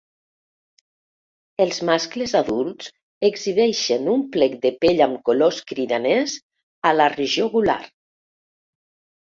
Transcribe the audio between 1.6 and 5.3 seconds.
Els mascles adults exhibeixen un plec de pell amb